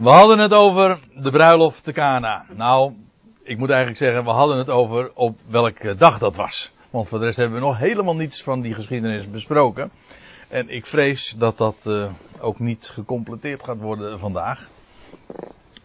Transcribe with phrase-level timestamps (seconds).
[0.00, 2.44] We hadden het over de bruiloft te Cana.
[2.56, 2.92] Nou,
[3.42, 6.72] ik moet eigenlijk zeggen, we hadden het over op welke dag dat was.
[6.90, 9.90] Want voor de rest hebben we nog helemaal niets van die geschiedenis besproken.
[10.48, 12.10] En ik vrees dat dat uh,
[12.40, 14.68] ook niet gecompleteerd gaat worden vandaag.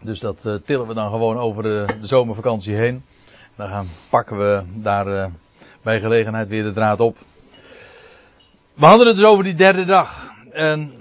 [0.00, 3.02] Dus dat uh, tillen we dan gewoon over de, de zomervakantie heen.
[3.56, 5.26] Dan gaan, pakken we daar uh,
[5.82, 7.16] bij gelegenheid weer de draad op.
[8.74, 10.30] We hadden het dus over die derde dag.
[10.52, 10.99] En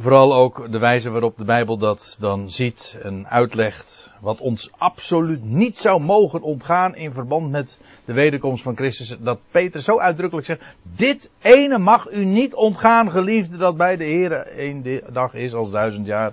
[0.00, 4.12] vooral ook de wijze waarop de Bijbel dat dan ziet en uitlegt.
[4.20, 9.16] Wat ons absoluut niet zou mogen ontgaan in verband met de wederkomst van Christus.
[9.20, 10.62] Dat Peter zo uitdrukkelijk zegt.
[10.82, 15.70] Dit ene mag u niet ontgaan, geliefde, dat bij de Heer één dag is als
[15.70, 16.32] duizend jaar.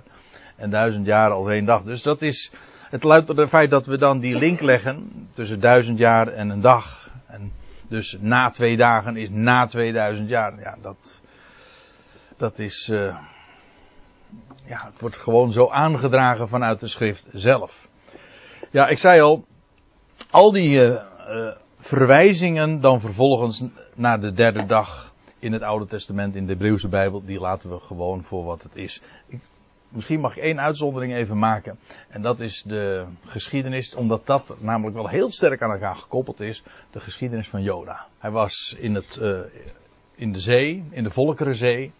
[0.56, 1.82] En duizend jaar als één dag.
[1.82, 2.50] Dus dat is
[2.90, 7.10] het louter feit dat we dan die link leggen tussen duizend jaar en een dag.
[7.26, 7.52] En
[7.88, 10.60] dus na twee dagen is na 2000 jaar.
[10.60, 11.22] Ja, dat,
[12.36, 12.88] dat is.
[12.92, 13.16] Uh,
[14.66, 17.88] ja, het wordt gewoon zo aangedragen vanuit de schrift zelf.
[18.70, 19.44] Ja, ik zei al,
[20.30, 23.64] al die uh, uh, verwijzingen dan vervolgens
[23.94, 27.78] naar de derde dag in het Oude Testament, in de Hebreeuwse Bijbel, die laten we
[27.80, 29.02] gewoon voor wat het is.
[29.26, 29.40] Ik,
[29.88, 31.78] misschien mag ik één uitzondering even maken.
[32.08, 36.62] En dat is de geschiedenis, omdat dat namelijk wel heel sterk aan elkaar gekoppeld is,
[36.90, 38.06] de geschiedenis van Jona.
[38.18, 39.38] Hij was in, het, uh,
[40.16, 41.92] in de zee, in de Volkerenzee.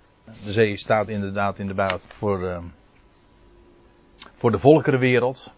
[0.45, 2.59] De zee staat inderdaad in de Bijbel voor, uh,
[4.35, 5.53] voor de volkerenwereld.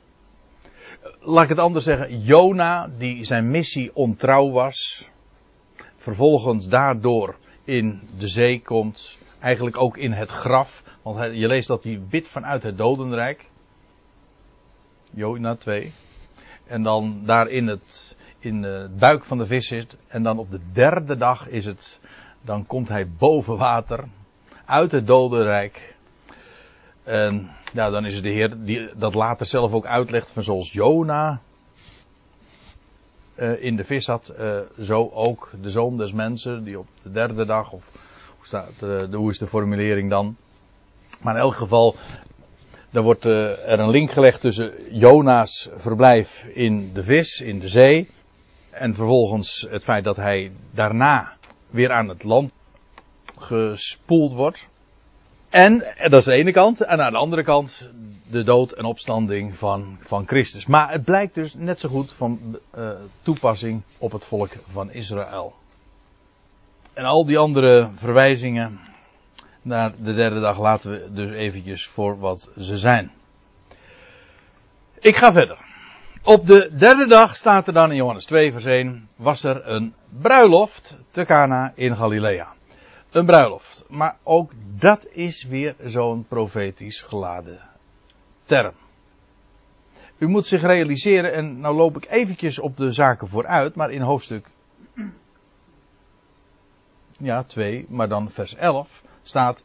[1.21, 5.09] Laat ik het anders zeggen, Jona, die zijn missie ontrouw was,
[5.97, 11.85] vervolgens daardoor in de zee komt, eigenlijk ook in het graf, want je leest dat
[11.85, 13.51] hij bidt vanuit het dodenrijk.
[15.11, 15.93] Jona 2.
[16.67, 19.97] En dan daar in het, in de buik van de vis zit.
[20.09, 22.01] En dan op de derde dag is het,
[22.43, 24.05] dan komt hij boven water.
[24.69, 25.95] Uit het dodenrijk.
[27.05, 30.73] En ja, dan is het de Heer die dat later zelf ook uitlegt van zoals
[30.73, 31.41] Jona
[33.37, 37.11] uh, in de vis had, uh, zo ook de zoon des mensen die op de
[37.11, 37.91] derde dag, of
[38.37, 40.37] hoe, staat, uh, de, hoe is de formulering dan?
[41.23, 41.97] Maar in elk geval,
[42.91, 48.11] dan wordt er een link gelegd tussen Jona's verblijf in de vis, in de zee,
[48.71, 51.33] en vervolgens het feit dat hij daarna
[51.71, 52.53] weer aan het land
[53.39, 54.69] gespoeld wordt.
[55.49, 56.81] En, dat is de ene kant.
[56.81, 57.89] En aan de andere kant
[58.31, 60.67] de dood en opstanding van, van Christus.
[60.67, 62.91] Maar het blijkt dus net zo goed van uh,
[63.23, 65.55] toepassing op het volk van Israël.
[66.93, 68.81] En al die andere verwijzingen
[69.63, 73.11] naar de derde dag laten we dus eventjes voor wat ze zijn.
[75.01, 75.59] Ik ga verder.
[76.23, 79.95] Op de derde dag staat er dan in Johannes 2 vers 1, was er een
[80.21, 82.57] bruiloft te Cana in Galilea.
[83.11, 83.85] Een bruiloft.
[83.89, 87.61] Maar ook dat is weer zo'n profetisch geladen
[88.45, 88.75] term.
[90.19, 94.01] U moet zich realiseren, en nou loop ik eventjes op de zaken vooruit, maar in
[94.01, 94.47] hoofdstuk
[97.19, 99.65] ja, 2, maar dan vers 11 staat,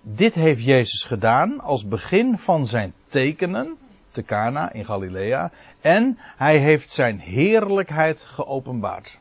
[0.00, 3.76] dit heeft Jezus gedaan als begin van zijn tekenen
[4.08, 5.50] te Cana in Galilea
[5.80, 9.18] en hij heeft zijn heerlijkheid geopenbaard.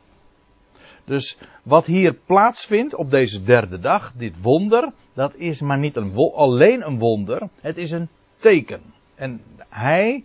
[1.05, 6.15] Dus wat hier plaatsvindt op deze derde dag, dit wonder, dat is maar niet een,
[6.15, 8.81] alleen een wonder, het is een teken.
[9.15, 10.23] En hij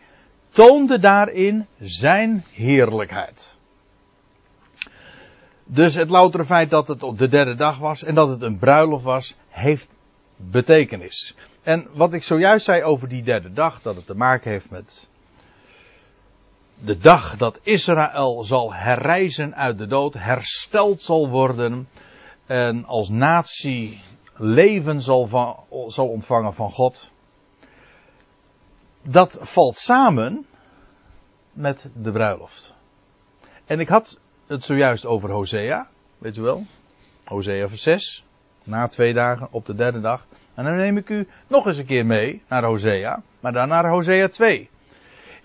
[0.48, 3.56] toonde daarin zijn heerlijkheid.
[5.64, 8.58] Dus het loutere feit dat het op de derde dag was en dat het een
[8.58, 9.94] bruiloft was, heeft
[10.36, 11.34] betekenis.
[11.62, 15.08] En wat ik zojuist zei over die derde dag, dat het te maken heeft met
[16.84, 21.88] de dag dat Israël zal herrijzen uit de dood, hersteld zal worden
[22.46, 24.00] en als natie
[24.36, 25.28] leven zal,
[25.86, 27.10] zal ontvangen van God.
[29.02, 30.46] Dat valt samen
[31.52, 32.74] met de bruiloft.
[33.64, 35.88] En ik had het zojuist over Hosea,
[36.18, 36.62] weet u wel?
[37.24, 38.24] Hosea vers 6,
[38.64, 40.26] na twee dagen op de derde dag.
[40.54, 43.88] En dan neem ik u nog eens een keer mee naar Hosea, maar dan naar
[43.88, 44.70] Hosea 2.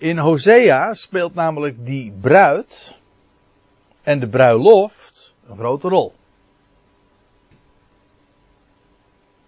[0.04, 2.98] In Hosea speelt namelijk die bruid
[4.02, 6.12] en de bruiloft een grote rol.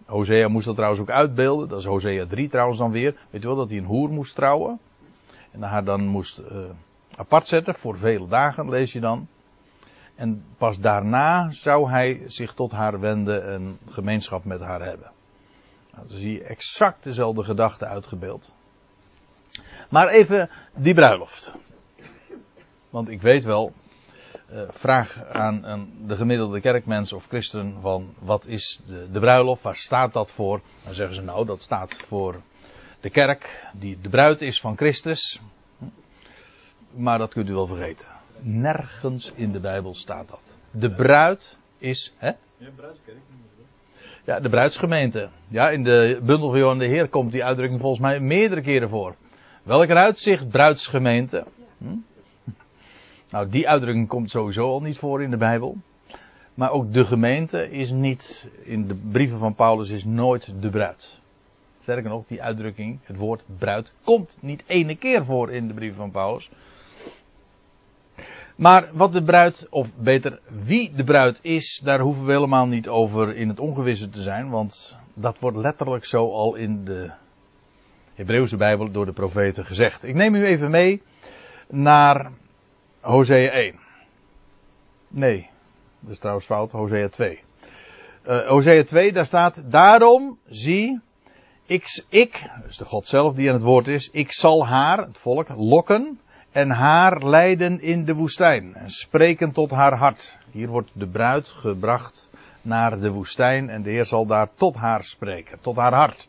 [0.05, 1.69] Hosea moest dat trouwens ook uitbeelden.
[1.69, 3.17] Dat is Hosea 3 trouwens dan weer.
[3.31, 4.79] Weet je wel dat hij een hoer moest trouwen.
[5.51, 6.59] En haar dan moest uh,
[7.17, 9.29] apart zetten voor vele dagen, lees je dan.
[10.15, 15.11] En pas daarna zou hij zich tot haar wenden en gemeenschap met haar hebben.
[15.93, 18.55] Nou, dan zie je exact dezelfde gedachte uitgebeeld.
[19.91, 21.53] Maar even die bruiloft.
[22.91, 23.73] Want ik weet wel,
[24.53, 29.63] uh, vraag aan, aan, de gemiddelde kerkmens of christen van wat is de, de, bruiloft,
[29.63, 30.61] waar staat dat voor?
[30.85, 32.41] Dan zeggen ze nou dat staat voor
[33.01, 35.41] de kerk, die de bruid is van Christus.
[36.91, 38.07] Maar dat kunt u wel vergeten.
[38.41, 40.59] Nergens in de Bijbel staat dat.
[40.71, 42.15] De bruid is.
[42.17, 42.31] Hè?
[42.57, 43.17] Ja, bruidskerk.
[44.25, 45.29] Ja, de bruidsgemeente.
[45.49, 48.89] Ja, in de bundel van Johan de Heer komt die uitdrukking volgens mij meerdere keren
[48.89, 49.15] voor.
[49.67, 51.45] Welk uitzicht bruidsgemeente?
[51.79, 51.87] Hm?
[53.31, 55.77] Nou, die uitdrukking komt sowieso al niet voor in de Bijbel.
[56.55, 61.21] Maar ook de gemeente is niet, in de brieven van Paulus is nooit de bruid.
[61.81, 65.99] Sterker nog, die uitdrukking, het woord bruid, komt niet ene keer voor in de brieven
[65.99, 66.51] van Paulus.
[68.57, 72.89] Maar wat de bruid, of beter wie de bruid is, daar hoeven we helemaal niet
[72.89, 77.11] over in het ongewisse te zijn, want dat wordt letterlijk zo al in de
[78.17, 80.05] Hebreeuwse Bijbel door de profeten gezegd.
[80.05, 81.03] Ik neem u even mee
[81.69, 82.31] naar
[83.01, 83.75] Hosea 1.
[85.09, 85.51] Nee,
[86.01, 87.41] dat is trouwens fout, Hosea 2.
[88.27, 91.01] Uh, Hosea 2, daar staat, daarom zie,
[91.67, 95.19] ik, ik, dus de God zelf die aan het woord is, ik zal haar, het
[95.19, 96.21] volk, lokken
[96.53, 100.39] en haar leiden in de woestijn en spreken tot haar hart.
[100.51, 102.31] Hier wordt de bruid gebracht
[102.63, 106.29] naar de woestijn en de Heer zal daar tot haar spreken, tot haar hart.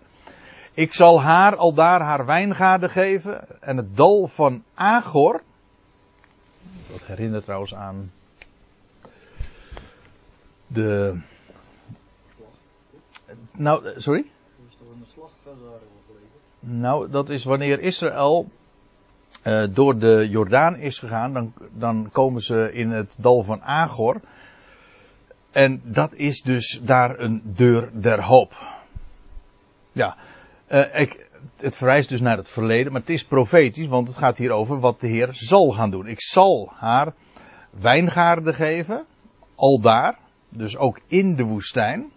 [0.77, 5.41] Ik zal haar al daar haar wijngaarden geven en het dal van Agor.
[6.89, 8.11] Dat herinnert trouwens aan
[10.67, 11.19] de.
[13.51, 14.25] Nou, sorry?
[16.59, 18.49] Nou, dat is wanneer Israël
[19.43, 24.21] uh, door de Jordaan is gegaan, dan, dan komen ze in het dal van Agor.
[25.51, 28.53] En dat is dus daar een deur der hoop.
[29.91, 30.17] Ja,
[30.69, 34.37] uh, ik, het verwijst dus naar het verleden, maar het is profetisch, want het gaat
[34.37, 36.07] hier over wat de Heer zal gaan doen.
[36.07, 37.13] Ik zal haar
[37.69, 39.05] wijngaarden geven,
[39.55, 40.17] al daar,
[40.49, 42.11] dus ook in de woestijn.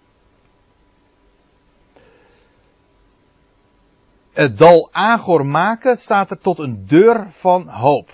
[4.32, 8.10] het dal Agor maken, staat er tot een deur van hoop.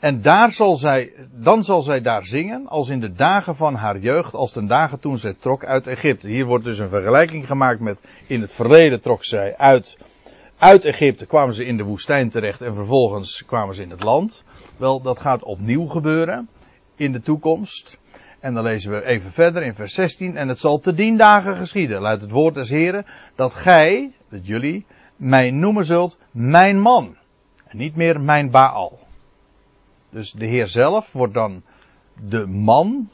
[0.00, 3.98] En daar zal zij, dan zal zij daar zingen, als in de dagen van haar
[3.98, 6.28] jeugd, als de dagen toen zij trok uit Egypte.
[6.28, 9.98] Hier wordt dus een vergelijking gemaakt met, in het verleden trok zij uit,
[10.58, 14.44] uit Egypte, kwamen ze in de woestijn terecht en vervolgens kwamen ze in het land.
[14.76, 16.48] Wel, dat gaat opnieuw gebeuren,
[16.96, 17.98] in de toekomst.
[18.38, 21.56] En dan lezen we even verder in vers 16, en het zal te dien dagen
[21.56, 24.86] geschieden, luidt het woord des Heren, dat gij, dat jullie,
[25.16, 27.16] mij noemen zult mijn man.
[27.66, 29.08] En niet meer mijn Baal.
[30.10, 31.62] Dus de Heer zelf wordt dan
[32.28, 33.08] de man,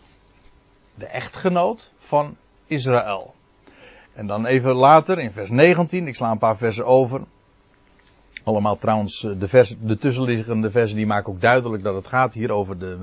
[0.94, 3.34] de echtgenoot van Israël.
[4.14, 7.20] En dan even later in vers 19, ik sla een paar versen over.
[8.44, 12.34] Allemaal trouwens, eh, de, vers, de tussenliggende versen die maken ook duidelijk dat het gaat
[12.34, 12.98] hier over de,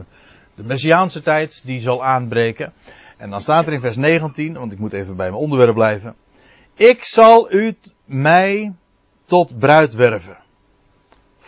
[0.55, 2.73] de Messiaanse tijd die zal aanbreken.
[3.17, 6.15] En dan staat er in vers 19, want ik moet even bij mijn onderwerp blijven.
[6.73, 7.73] Ik zal u
[8.05, 8.73] mij
[9.25, 10.42] tot bruid werven.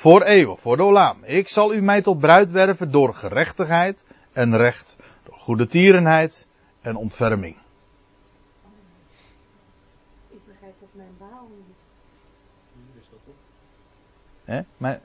[0.05, 1.23] Voor eeuwig, voor de olam.
[1.23, 6.47] Ik zal u mij tot bruid werven door gerechtigheid en recht, door goede tierenheid
[6.81, 7.55] en ontferming.
[10.29, 11.77] Ik begrijp dat mijn baal niet.
[12.73, 13.35] Hier is dat toch?
[14.43, 14.61] Hè?
[14.77, 14.99] Mijn...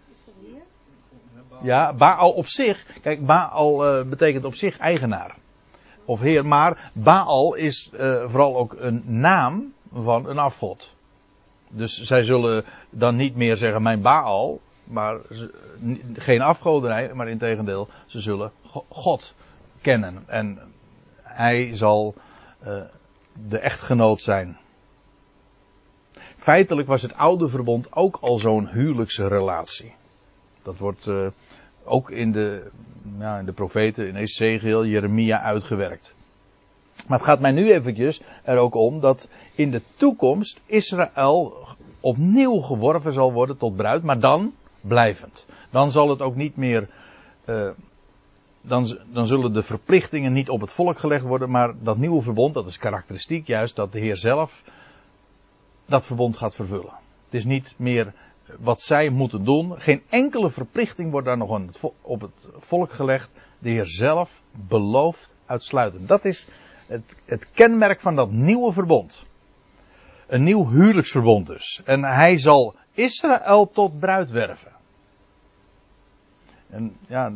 [1.62, 3.00] Ja, Baal op zich.
[3.02, 5.36] Kijk, Baal uh, betekent op zich eigenaar.
[6.04, 10.94] Of heer, maar Baal is uh, vooral ook een naam van een afgod.
[11.68, 15.20] Dus zij zullen dan niet meer zeggen mijn Baal, maar
[16.12, 18.52] geen afgoderij, maar in tegendeel, ze zullen
[18.88, 19.34] God
[19.80, 20.22] kennen.
[20.26, 20.58] En
[21.22, 22.14] hij zal
[22.66, 22.82] uh,
[23.48, 24.58] de echtgenoot zijn.
[26.36, 29.94] Feitelijk was het oude verbond ook al zo'n huwelijksrelatie.
[30.62, 31.26] Dat wordt uh,
[31.84, 32.70] ook in de,
[33.18, 36.14] ja, in de profeten, in Ezekiel, Jeremia uitgewerkt.
[37.08, 41.66] Maar het gaat mij nu eventjes er ook om dat in de toekomst Israël
[42.00, 45.46] opnieuw geworven zal worden tot bruid, maar dan blijvend.
[45.70, 46.88] Dan zal het ook niet meer,
[47.46, 47.70] uh,
[48.60, 52.54] dan, dan zullen de verplichtingen niet op het volk gelegd worden, maar dat nieuwe verbond,
[52.54, 54.62] dat is karakteristiek juist dat de Heer zelf
[55.86, 56.92] dat verbond gaat vervullen.
[57.24, 58.12] Het is niet meer
[58.58, 59.80] wat zij moeten doen.
[59.80, 61.60] Geen enkele verplichting wordt daar nog
[62.02, 63.30] op het volk gelegd.
[63.58, 66.08] De Heer zelf belooft uitsluitend.
[66.08, 66.48] Dat is
[66.86, 69.24] het, het kenmerk van dat nieuwe verbond.
[70.30, 71.80] Een nieuw huwelijksverbond dus.
[71.84, 74.72] En hij zal Israël tot bruid werven.
[76.68, 77.32] En ja,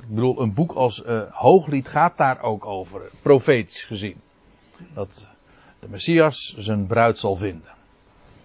[0.00, 4.20] ik bedoel, een boek als uh, Hooglied gaat daar ook over, profetisch gezien.
[4.94, 5.30] Dat
[5.80, 7.72] de Messias zijn bruid zal vinden.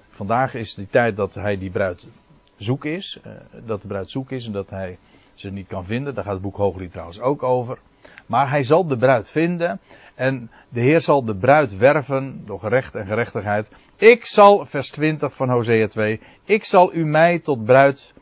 [0.09, 2.07] Vandaag is die tijd dat hij die bruid
[2.55, 3.33] zoek is, uh,
[3.65, 4.97] dat de bruid zoek is en dat hij
[5.33, 6.13] ze niet kan vinden.
[6.13, 7.79] Daar gaat het boek Hooglied trouwens ook over.
[8.25, 9.79] Maar hij zal de bruid vinden.
[10.15, 13.71] En de Heer zal de bruid werven door gerecht en gerechtigheid.
[13.95, 16.21] Ik zal, vers 20 van Hosea 2.
[16.43, 18.13] Ik zal u mij tot bruid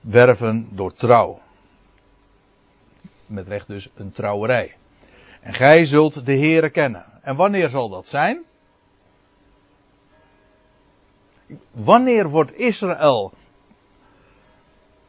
[0.00, 1.40] werven door trouw.
[3.26, 4.74] Met recht dus een trouwerij.
[5.40, 7.04] En gij zult de Heere kennen.
[7.22, 8.42] En wanneer zal dat zijn?
[11.70, 13.32] Wanneer wordt Israël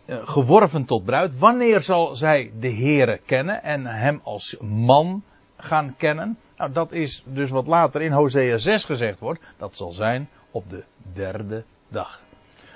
[0.05, 1.37] eh, geworven tot bruid?
[1.37, 5.23] Wanneer zal zij de Heere kennen en hem als man
[5.65, 6.37] gaan kennen?
[6.57, 9.43] Nou, dat is dus wat later in Hosea 6 gezegd wordt.
[9.57, 12.21] Dat zal zijn op de derde dag.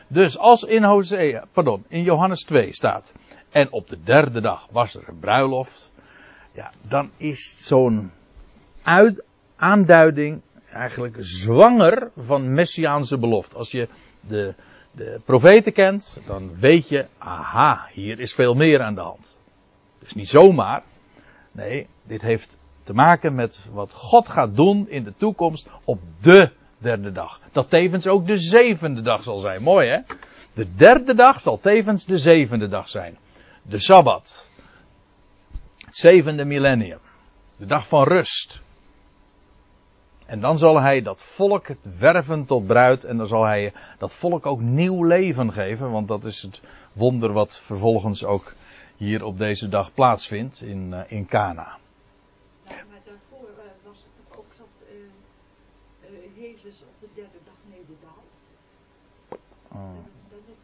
[0.08, 3.13] Dus als in Hosea, pardon, in Johannes 2 staat.
[3.50, 5.91] En op de derde dag was er een bruiloft.
[6.53, 8.12] Ja, dan is zo'n
[9.55, 10.41] aanduiding
[10.72, 13.55] eigenlijk zwanger van messiaanse belofte.
[13.58, 13.88] Als je
[14.22, 14.53] de,
[14.91, 19.39] de profeten kent, dan weet je, aha, hier is veel meer aan de hand.
[20.00, 20.84] Dus niet zomaar.
[21.51, 26.51] Nee, dit heeft te maken met wat God gaat doen in de toekomst op de
[26.77, 27.39] derde dag.
[27.51, 29.63] Dat tevens ook de zevende dag zal zijn.
[29.63, 30.00] Mooi hè?
[30.53, 33.17] De derde dag zal tevens de zevende dag zijn.
[33.62, 34.50] De Sabbat.
[35.77, 37.00] Het zevende millennium.
[37.58, 38.62] De dag van rust.
[40.25, 43.03] En dan zal hij dat volk het werven tot bruid.
[43.03, 45.91] En dan zal hij dat volk ook nieuw leven geven.
[45.91, 46.62] Want dat is het
[46.93, 48.53] wonder wat vervolgens ook
[48.98, 51.77] hier op deze dag plaatsvindt in, uh, in Cana.
[52.69, 54.67] Ja, maar daarvoor uh, was het ook dat
[56.69, 58.49] Jezus op de derde dag nederdaalt.
[59.67, 60.03] Oh.
[60.29, 60.57] Dat heb ik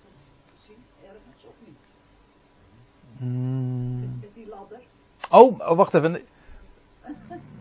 [0.55, 1.77] gezien, ergens of niet?
[3.17, 4.19] Mm.
[4.21, 4.79] Met die ladder.
[5.31, 6.21] Oh, oh, wacht even.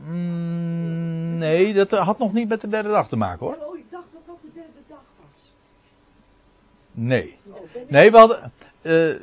[0.05, 3.57] Mm, nee, dat had nog niet met de derde dag te maken hoor.
[3.57, 5.55] Oh, ik dacht dat dat de derde dag was.
[6.91, 7.37] Nee.
[7.51, 8.53] Oh, Nee, we hadden.
[8.83, 9.15] eh,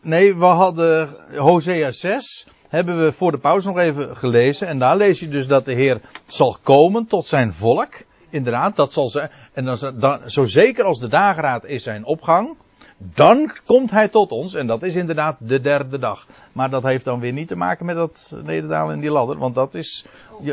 [0.00, 2.46] nee, we hadden Hosea 6.
[2.68, 4.68] Hebben we voor de pauze nog even gelezen.
[4.68, 8.04] En daar lees je dus dat de Heer zal komen tot zijn volk.
[8.30, 9.30] Inderdaad, dat zal zijn.
[9.52, 12.56] En dan, zo zeker als de dageraad is zijn opgang.
[12.98, 14.54] Dan komt hij tot ons.
[14.54, 16.26] En dat is inderdaad de derde dag.
[16.52, 19.38] Maar dat heeft dan weer niet te maken met dat nederdalen in die ladder.
[19.38, 20.06] Want dat is,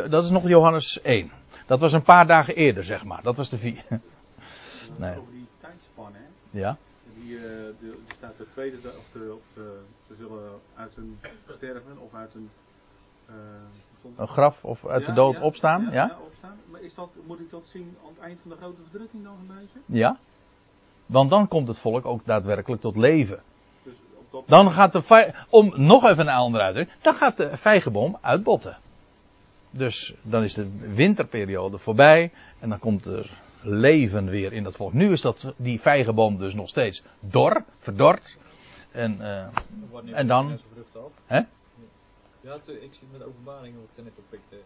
[0.10, 1.32] dat is nog Johannes 1.
[1.66, 3.22] Dat was een paar dagen eerder, zeg maar.
[3.24, 3.84] Dat was de vier.
[4.98, 5.18] Nee.
[5.18, 5.34] Over
[7.16, 7.34] die.
[7.34, 7.40] Ja.
[7.40, 11.20] Die, eh, de, er staat de tweede of, de, of de, ze zullen uit een
[11.48, 12.50] sterven of uit een...
[13.26, 13.34] eh?
[14.18, 15.90] Een graf of uit de Ja, dood ja, opstaan.
[15.92, 16.18] Ja.
[16.26, 16.58] opstaan.
[16.72, 19.34] Maar is dat, moet ik dat zien aan het eind van de grote verdrukking nog
[19.34, 19.80] een beetje?
[19.86, 20.18] Ja.
[21.06, 23.42] Want dan komt het volk ook daadwerkelijk tot leven.
[23.84, 27.58] Dus op dat Dan gaat de om nog even een andere uitdrukking, dan gaat de
[27.58, 28.78] vijgenboom uitbotten.
[29.70, 34.94] Dus dan is de winterperiode voorbij en dan komt er leven weer in dat volk.
[34.94, 38.38] Nu is dat, die vijgenboom dus nog steeds dor, verdord.
[38.92, 39.46] En, eh,
[40.14, 40.46] En dan?
[41.26, 41.40] Hè?
[42.42, 44.60] Ja, te- ik zit met openbaringen wat ik er net oppikt heb.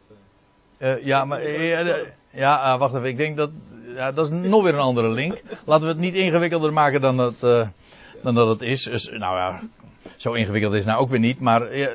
[0.78, 3.50] eh, ja, maar eh, eh, ja, eh, wacht even, ik denk dat,
[3.96, 5.42] ja, dat is nog weer een andere link.
[5.66, 7.68] Laten we het niet ingewikkelder maken dan dat, eh,
[8.24, 8.84] dan dat het is.
[8.84, 9.62] Dus, nou ja,
[10.16, 11.90] zo ingewikkeld is het nou ook weer niet, maar eh,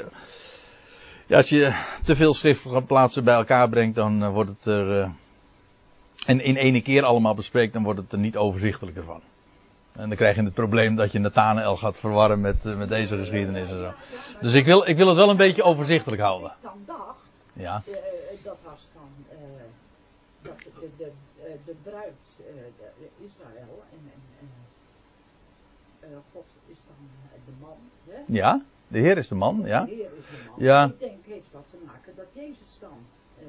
[1.27, 5.11] ja, als je te veel schriftplaatsen bij elkaar brengt, dan eh, wordt het er.
[6.27, 9.21] Eh, en in ene keer allemaal bespreekt, dan wordt het er niet overzichtelijker van.
[9.93, 13.17] En dan krijg je het probleem dat je Nathanael gaat verwarren met, eh, met deze
[13.17, 13.93] geschiedenis en zo.
[14.41, 16.51] Dus ik wil, ik wil het wel een beetje overzichtelijk houden.
[16.51, 17.19] Ik dan dacht,
[17.53, 17.83] Ja.
[17.87, 17.95] eh,
[18.45, 19.37] dat was dan eh,
[20.43, 21.13] dat de, de, de,
[21.45, 24.11] eh, de bruid eh, Israël en,
[24.41, 24.49] en,
[26.01, 27.77] eh, God is dan eh, de man,
[28.09, 28.23] hè?
[28.27, 29.85] Ja, de Heer is de man, ja.
[29.85, 30.55] De Heer is de man.
[30.65, 30.85] Ja.
[30.85, 32.99] Ik denk heeft wat te maken dat Jezus dan
[33.39, 33.45] eh.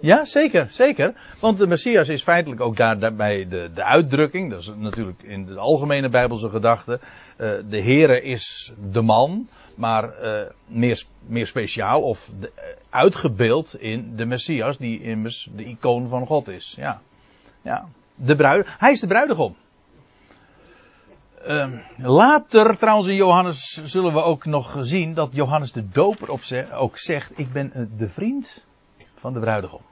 [0.00, 1.14] Ja, zeker, zeker.
[1.40, 5.46] Want de Messias is feitelijk ook daar, daarbij de, de uitdrukking, dat is natuurlijk in
[5.46, 7.00] de algemene Bijbelse gedachte.
[7.36, 12.48] eh, de Heere is de man, maar eh, meer, meer speciaal of eh,
[12.90, 16.74] uitgebeeld in de Messias, die immers de icoon van God is.
[16.76, 17.00] Ja,
[17.62, 17.88] ja.
[18.14, 19.56] De bruid, hij is de bruidegom.
[21.42, 26.40] Ehm, later trouwens in Johannes zullen we ook nog zien dat Johannes de Doper op
[26.72, 28.66] ook zegt, ik ben de vriend
[29.18, 29.82] van de bruidegom.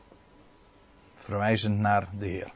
[1.15, 2.53] Verwijzend naar de Heer.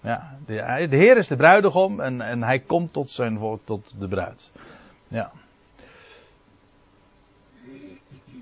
[0.00, 4.00] Ja, de, de Heer is de bruidegom en, en hij komt tot zijn woord, tot
[4.00, 4.52] de bruid.
[5.08, 5.32] Ja.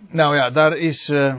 [0.09, 1.35] Nou ja, daar is eh,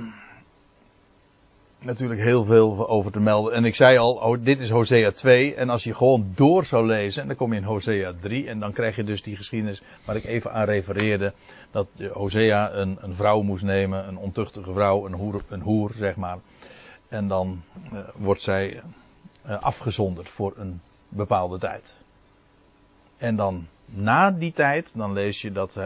[1.83, 3.53] natuurlijk heel veel over te melden.
[3.53, 5.55] En ik zei al, oh, dit is Hosea 2.
[5.55, 8.47] En als je gewoon door zou lezen, en dan kom je in Hosea 3.
[8.47, 11.33] En dan krijg je dus die geschiedenis waar ik even aan refereerde.
[11.71, 15.91] Dat eh, Hosea een, een vrouw moest nemen, een ontuchtige vrouw, een hoer, een hoer
[15.95, 16.38] zeg maar.
[17.07, 17.61] En dan
[17.91, 18.81] eh, wordt zij
[19.41, 22.03] eh, afgezonderd voor een bepaalde tijd.
[23.17, 25.79] En dan na die tijd, dan lees je dat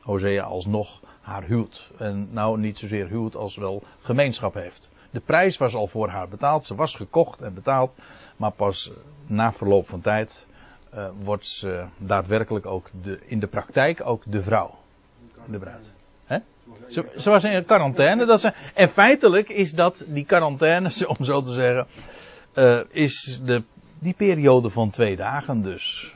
[0.00, 1.90] Hosea alsnog haar huwt.
[1.98, 4.90] En nou niet zozeer huwt als wel gemeenschap heeft.
[5.14, 6.64] De prijs was al voor haar betaald.
[6.64, 7.94] Ze was gekocht en betaald.
[8.36, 8.90] Maar pas
[9.26, 10.46] na verloop van tijd
[10.94, 14.74] uh, wordt ze daadwerkelijk ook de, in de praktijk ook de vrouw.
[15.46, 15.92] De bruid.
[16.24, 16.38] He?
[16.88, 18.26] Ze, ze, was in quarantaine.
[18.26, 21.86] Dat ze, en feitelijk is dat die quarantaine, om zo te zeggen,
[22.54, 23.62] uh, is de,
[23.98, 26.14] die periode van twee dagen dus.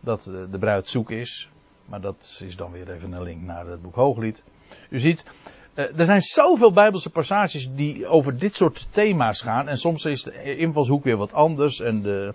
[0.00, 1.48] Dat de, de bruid zoek is.
[1.84, 4.42] Maar dat is dan weer even een link naar het boek Hooglied.
[4.88, 5.24] U ziet,
[5.74, 9.68] er zijn zoveel Bijbelse passages die over dit soort thema's gaan.
[9.68, 11.80] En soms is de invalshoek weer wat anders.
[11.80, 12.34] En de,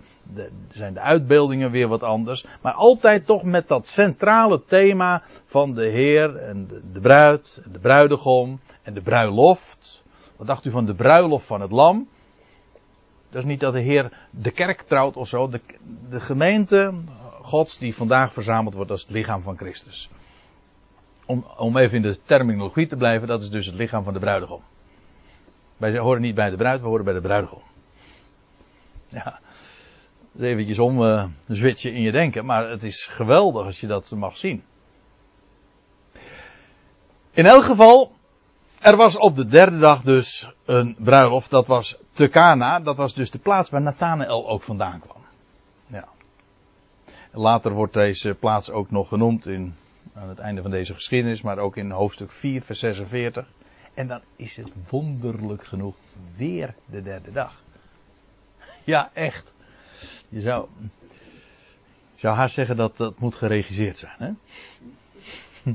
[0.72, 2.46] zijn de uitbeeldingen weer wat anders.
[2.62, 7.72] Maar altijd toch met dat centrale thema van de Heer en de, de bruid en
[7.72, 10.04] de bruidegom en de bruiloft.
[10.36, 12.08] Wat dacht u van de bruiloft van het Lam?
[13.30, 15.48] Dat is niet dat de Heer de kerk trouwt of zo.
[15.48, 15.60] De,
[16.10, 16.94] de gemeente
[17.42, 20.10] Gods die vandaag verzameld wordt als het lichaam van Christus.
[21.26, 24.18] Om, om even in de terminologie te blijven, dat is dus het lichaam van de
[24.18, 24.62] bruidegom.
[25.76, 27.62] Wij horen niet bij de bruid, we horen bij de bruidegom.
[29.08, 29.38] Ja,
[30.40, 31.24] eventjes om uh,
[31.82, 34.64] in je denken, maar het is geweldig als je dat mag zien.
[37.30, 38.12] In elk geval,
[38.80, 43.14] er was op de derde dag dus een bruiloft, dat was te Cana, dat was
[43.14, 45.16] dus de plaats waar Nathanael ook vandaan kwam.
[47.38, 49.74] Later wordt deze plaats ook nog genoemd in,
[50.16, 53.48] aan het einde van deze geschiedenis, maar ook in hoofdstuk 4, vers 46.
[53.94, 55.96] En dan is het wonderlijk genoeg
[56.36, 57.62] weer de derde dag.
[58.84, 59.52] Ja, echt.
[60.28, 60.68] Je zou,
[62.14, 64.16] zou haast zeggen dat dat moet geregisseerd zijn.
[64.18, 64.32] Hè?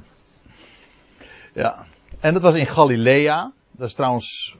[1.53, 1.85] Ja.
[2.19, 3.51] En dat was in Galilea.
[3.71, 4.57] Dat is trouwens.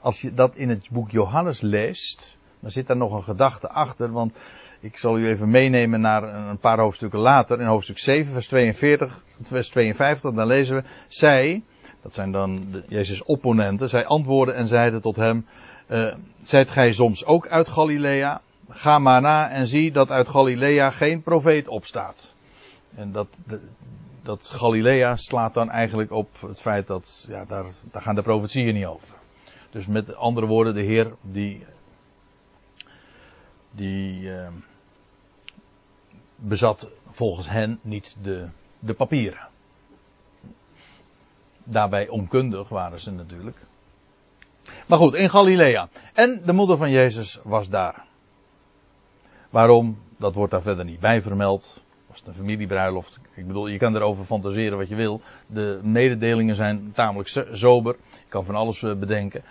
[0.00, 2.36] Als je dat in het boek Johannes leest.
[2.60, 4.12] Dan zit daar nog een gedachte achter.
[4.12, 4.36] Want
[4.82, 7.60] ik zal u even meenemen naar een paar hoofdstukken later.
[7.60, 10.32] In hoofdstuk 7, vers 42, vers 52.
[10.32, 10.82] Dan lezen we.
[11.08, 11.62] Zij.
[12.02, 13.88] Dat zijn dan de Jezus' opponenten.
[13.88, 15.46] Zij antwoorden en zeiden tot hem.
[15.88, 18.40] Uh, zijt gij soms ook uit Galilea?
[18.68, 22.34] Ga maar na en zie dat uit Galilea geen profeet opstaat.
[22.94, 23.28] En dat,
[24.22, 28.74] dat Galilea slaat dan eigenlijk op het feit dat, ja, daar, daar gaan de profetieën
[28.74, 29.08] niet over.
[29.70, 31.64] Dus met andere woorden, de Heer die,
[33.70, 34.46] die uh,
[36.42, 39.48] bezat volgens hen niet de, de papieren.
[41.64, 43.56] Daarbij onkundig waren ze natuurlijk.
[44.86, 45.88] Maar goed, in Galilea.
[46.12, 48.04] En de moeder van Jezus was daar.
[49.50, 49.98] Waarom?
[50.16, 51.82] Dat wordt daar verder niet bij vermeld.
[52.06, 53.20] Was het een familiebruiloft?
[53.34, 55.20] Ik bedoel, je kan erover fantaseren wat je wil.
[55.46, 57.96] De mededelingen zijn tamelijk sober.
[58.10, 59.44] Je kan van alles eh, bedenken.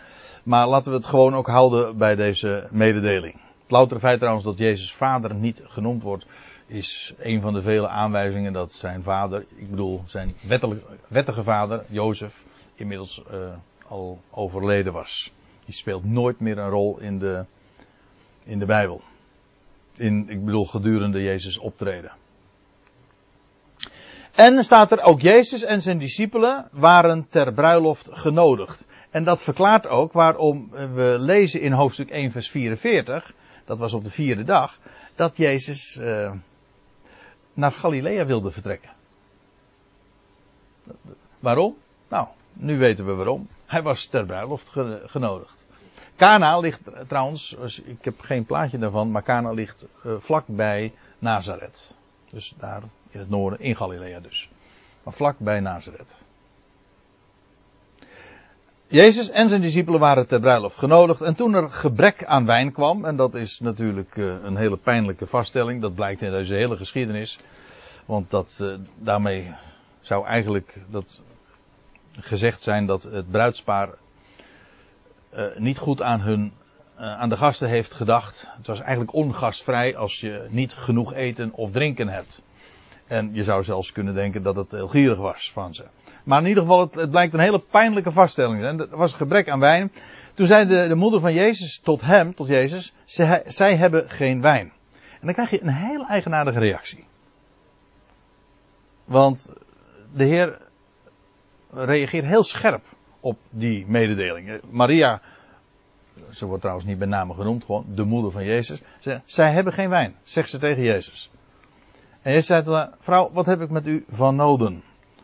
[0.43, 3.34] Maar laten we het gewoon ook houden bij deze mededeling.
[3.34, 6.25] Het loutere feit trouwens dat Jezus vader niet genoemd wordt,
[6.71, 10.34] is een van de vele aanwijzingen dat zijn vader, ik bedoel zijn
[11.07, 12.43] wettige vader, Jozef,
[12.75, 13.53] inmiddels uh,
[13.88, 15.31] al overleden was.
[15.65, 17.45] Die speelt nooit meer een rol in de,
[18.43, 19.01] in de Bijbel.
[19.95, 22.12] In, ik bedoel gedurende Jezus optreden.
[24.31, 28.88] En staat er ook Jezus en zijn discipelen waren ter bruiloft genodigd.
[29.10, 33.34] En dat verklaart ook waarom we lezen in hoofdstuk 1 vers 44,
[33.65, 34.79] dat was op de vierde dag,
[35.15, 36.31] dat Jezus uh,
[37.62, 38.89] naar Galilea wilde vertrekken.
[41.39, 41.78] Waarom?
[42.08, 43.47] Nou, nu weten we waarom.
[43.65, 44.71] Hij was ter bruiloft
[45.06, 45.65] genodigd.
[46.15, 51.95] Kana ligt trouwens, ik heb geen plaatje daarvan, maar Kana ligt uh, vlak bij Nazareth.
[52.30, 54.50] Dus daar in het noorden, in Galilea dus.
[55.04, 56.15] Maar vlak bij Nazareth.
[58.91, 61.21] Jezus en zijn discipelen waren ter bruiloft genodigd.
[61.21, 65.27] En toen er gebrek aan wijn kwam, en dat is natuurlijk uh, een hele pijnlijke
[65.27, 67.39] vaststelling, dat blijkt in deze hele geschiedenis.
[68.06, 69.54] Want dat, uh, daarmee
[70.01, 71.21] zou eigenlijk dat
[72.12, 73.89] gezegd zijn dat het bruidspaar
[75.34, 76.54] uh, niet goed aan hun
[76.95, 78.47] aan de gasten heeft gedacht.
[78.58, 82.41] Het was eigenlijk ongastvrij als je niet genoeg eten of drinken hebt.
[83.08, 85.84] En je zou zelfs kunnen denken dat het heel gierig was van ze.
[86.23, 88.63] Maar in ieder geval, het, blijkt een hele pijnlijke vaststelling.
[88.63, 89.91] En er was gebrek aan wijn.
[90.34, 92.93] Toen zei de, de moeder van Jezus tot hem, tot Jezus,
[93.45, 94.71] zij, hebben geen wijn.
[94.91, 97.05] En dan krijg je een hele eigenaardige reactie.
[99.05, 99.53] Want
[100.13, 100.57] de Heer
[101.73, 102.84] reageert heel scherp
[103.19, 104.62] op die mededeling.
[104.69, 105.21] Maria,
[106.29, 108.81] ze wordt trouwens niet bij name genoemd, gewoon de moeder van Jezus.
[109.25, 111.31] Zij hebben geen wijn, zegt ze tegen Jezus.
[112.21, 114.84] En Jezus zei vrouw, wat heb ik met u van noden?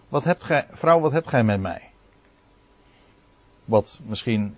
[0.09, 1.89] Wat hebt gij, vrouw, wat hebt gij met mij?
[3.65, 4.57] Wat misschien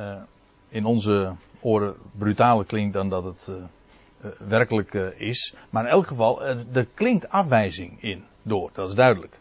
[0.00, 0.22] uh,
[0.68, 3.56] in onze oren brutaler klinkt dan dat het uh,
[4.20, 5.54] eh, werkelijk eh, is.
[5.70, 9.38] Maar in elk geval, eh, er klinkt afwijzing in door, dat is duidelijk.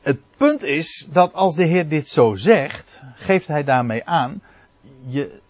[0.00, 4.42] Het punt is dat als de Heer dit zo zegt, geeft hij daarmee aan,
[5.06, 5.40] je,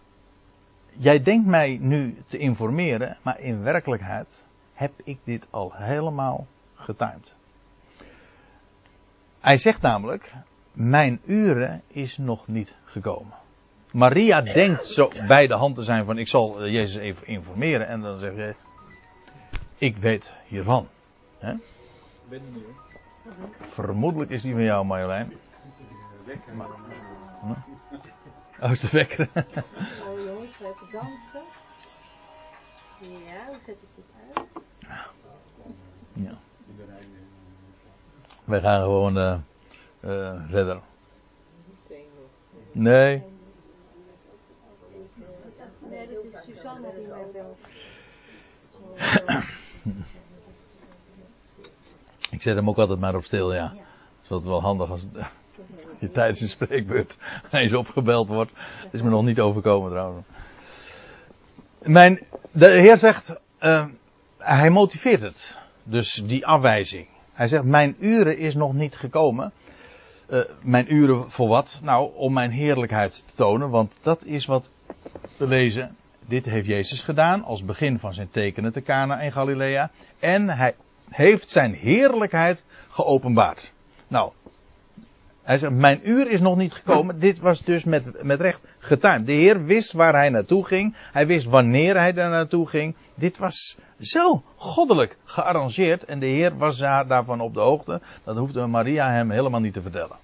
[0.91, 6.47] jij denkt mij nu te informeren, maar in werkelijkheid heb ik dit al helemaal
[6.81, 7.33] getimed.
[9.39, 10.33] Hij zegt namelijk,
[10.73, 13.33] mijn uren is nog niet gekomen.
[13.91, 17.87] Maria denkt zo bij de hand te zijn van ik zal eh, Jezus even informeren
[17.87, 18.55] en dan zeg je,
[19.77, 20.87] ik weet hiervan.
[21.39, 21.59] Er.
[23.61, 25.33] Vermoedelijk is die van jou Marjolein.
[26.25, 26.55] Wekker.
[26.55, 26.67] Maar-
[28.61, 29.29] Oh, is de wekker.
[29.35, 31.41] Oh jongens, we hebben dansen.
[32.99, 34.53] Ja, hoe zet ik dit uit?
[36.13, 36.37] ja.
[38.43, 39.37] Wij gaan gewoon eh,
[39.99, 40.79] eh, verder.
[42.71, 43.23] Nee,
[45.91, 47.59] Nee, dit is Suzanne die mij belt.
[52.31, 53.73] ik zet hem ook altijd maar op stil, ja.
[54.27, 55.25] Dat is wel handig als het,
[55.99, 57.17] je tijdens een spreekbeurt
[57.51, 58.51] eens opgebeld wordt.
[58.83, 60.25] Dat is me nog niet overkomen trouwens.
[61.81, 63.85] Mijn, de Heer zegt, eh,
[64.37, 65.59] hij motiveert het.
[65.83, 67.07] Dus die afwijzing.
[67.33, 69.51] Hij zegt, mijn uren is nog niet gekomen.
[70.27, 71.79] Eh, mijn uren voor wat?
[71.83, 73.69] Nou, om mijn heerlijkheid te tonen.
[73.69, 74.69] Want dat is wat
[75.37, 75.95] we lezen.
[76.27, 79.91] Dit heeft Jezus gedaan als begin van zijn tekenen te Cana en Galilea.
[80.19, 80.75] En hij
[81.09, 83.71] heeft zijn heerlijkheid geopenbaard.
[84.07, 84.31] Nou,
[85.43, 87.19] hij zegt, mijn uur is nog niet gekomen.
[87.19, 89.25] Dit was dus met, met recht getimed.
[89.25, 90.95] De Heer wist waar hij naartoe ging.
[91.11, 92.95] Hij wist wanneer hij daar naartoe ging.
[93.15, 96.05] Dit was zo goddelijk gearrangeerd.
[96.05, 98.01] En de Heer was daar- daarvan op de hoogte.
[98.23, 100.17] Dat hoefde Maria hem helemaal niet te vertellen.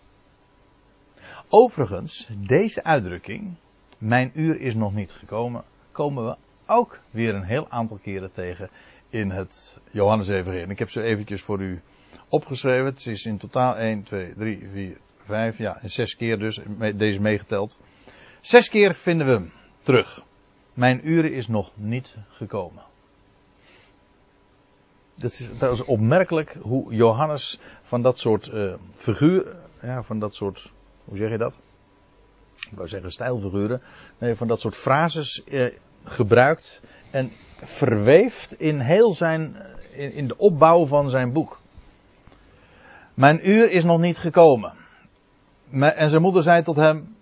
[1.49, 3.55] Overigens, deze uitdrukking,
[3.97, 8.69] mijn uur is nog niet gekomen, komen we ook weer een heel aantal keren tegen
[9.09, 10.67] in het Johannes-evangelie.
[10.67, 11.81] Ik heb ze eventjes voor u
[12.29, 12.85] opgeschreven.
[12.85, 14.97] Het is in totaal 1, 2, 3, 4,
[15.27, 16.59] 5, ja, zes keer dus,
[16.95, 17.79] deze meegeteld.
[18.41, 19.51] Zes keer vinden we hem
[19.83, 20.23] terug.
[20.73, 22.83] Mijn uren is nog niet gekomen.
[25.15, 30.71] Dat is trouwens opmerkelijk hoe Johannes van dat soort eh figuur, ja, van dat soort,
[31.05, 31.59] hoe zeg je dat?
[32.71, 33.81] Ik wou zeggen stijlfiguren.
[34.17, 37.31] Nee, van dat soort frases eh, gebruikt en
[37.65, 39.55] verweeft in heel zijn,
[39.91, 41.59] in de opbouw van zijn boek.
[43.13, 44.73] Mijn uur is nog niet gekomen.
[45.71, 47.15] En zijn moeder zei tot hem,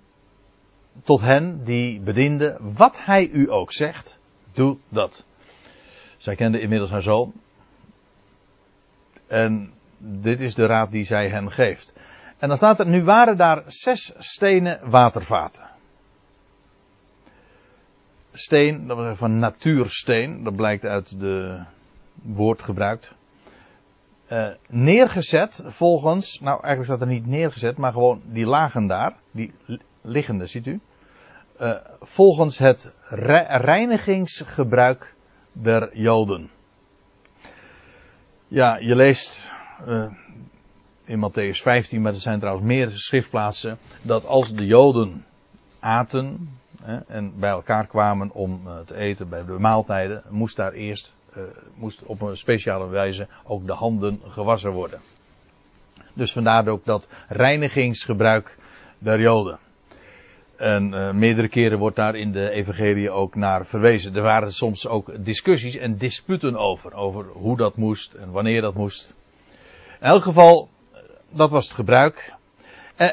[1.04, 4.20] tot hen die bedienden, wat hij u ook zegt,
[4.52, 5.26] doe dat.
[6.18, 7.34] Zij kende inmiddels haar zoon.
[9.28, 11.94] En dit is de raad die zij hen geeft.
[12.38, 15.70] En dan staat er, nu waren daar zes stenen watervaten.
[18.32, 21.64] Steen, dat was van natuursteen, dat blijkt uit de
[22.22, 23.14] woord gebruikt.
[24.28, 29.54] Eh, neergezet volgens, nou eigenlijk staat er niet neergezet, maar gewoon die lagen daar, die
[29.66, 30.80] li- liggende, ziet u.
[31.58, 35.16] Eh, volgens het re- reinigingsgebruik
[35.52, 36.50] der Joden.
[38.48, 39.52] Ja, je leest
[39.88, 40.06] eh,
[41.04, 45.26] in Matthäus 15, maar er zijn trouwens meer schriftplaatsen, dat als de Joden
[45.80, 46.50] aten
[47.08, 51.42] en bij elkaar kwamen om te eten bij de maaltijden, moest daar eerst, eh,
[51.76, 55.00] moest op een speciale wijze ook de handen gewassen worden.
[56.14, 58.58] Dus vandaar ook dat reinigingsgebruik
[58.98, 59.60] der Joden.
[60.58, 64.16] En eh, meerdere keren wordt daar in de evangelie ook naar verwezen.
[64.16, 66.94] Er waren soms ook discussies en disputen over.
[66.94, 69.16] Over hoe dat moest en wanneer dat moest.
[70.00, 72.34] In elk geval, eh, dat was het gebruik.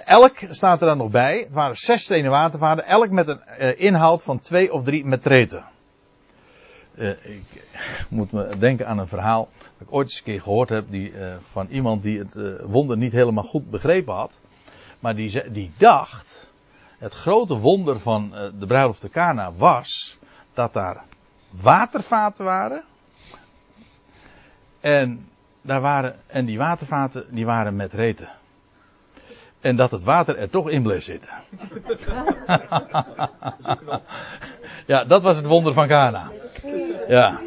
[0.05, 1.39] Elk staat er dan nog bij.
[1.39, 2.85] Het waren zes stenen watervaten.
[2.85, 5.65] Elk met een inhoud van twee of drie metreten.
[6.97, 7.67] Eh, ik
[8.09, 11.13] moet me denken aan een verhaal dat ik ooit eens een keer gehoord heb die,
[11.13, 14.41] eh, van iemand die het eh, wonder niet helemaal goed begrepen had.
[15.01, 16.53] Maar die, die dacht,
[16.99, 20.19] het grote wonder van de bruiloft te Cana was
[20.55, 21.05] dat daar
[21.51, 22.83] watervaten waren.
[24.81, 25.29] En,
[25.63, 28.29] daar waren, en die watervaten die waren met reten.
[29.61, 31.31] En dat het water er toch in bleef zitten.
[34.93, 36.31] ja, dat was het wonder van Cana.
[37.09, 37.41] Ja,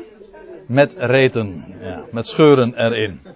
[0.68, 3.20] met reten, ja, met scheuren erin.
[3.24, 3.32] Ik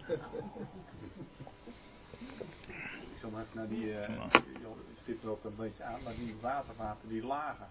[3.21, 4.41] zal maar even naar die, eh je
[5.01, 7.67] stipt er ook een beetje aan, maar die watervaten die lagen.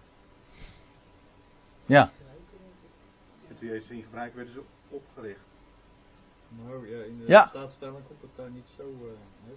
[1.85, 2.09] Ja,
[3.49, 5.39] En toen Jezus in gebruik werden ze opgericht.
[6.65, 7.47] Nou ja, in de Ja.
[7.47, 8.83] staatsstelling komt het daar niet zo.
[8.83, 9.09] eh,
[9.45, 9.51] hè?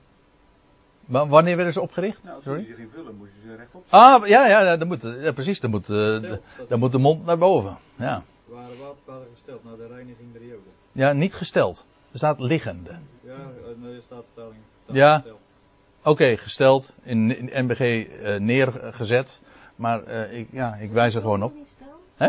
[1.07, 2.23] Maar wanneer werden ze opgericht?
[2.25, 2.61] Nou, Sorry?
[2.61, 3.85] je ze ging vullen, moest je ze rechtop.
[3.89, 5.61] Ah, ja, ja, dan moet, ja precies.
[5.61, 7.77] Dan moet, eh, de, dan moet de mond naar boven.
[7.97, 8.23] Ja.
[8.53, 10.73] Waren watervaten gesteld naar de reiniging der Joden.
[10.93, 11.85] ja, niet gesteld.
[12.13, 12.99] Er staat liggende.
[13.21, 14.63] Ja, eh, er staat vertaling.
[14.87, 15.25] Ja.
[16.03, 16.95] Oké, gesteld.
[17.03, 19.41] In, in NBG eh, neergezet.
[19.77, 21.53] Maar eh, ik, ja, ik wijs er gewoon op.
[22.15, 22.29] Hè?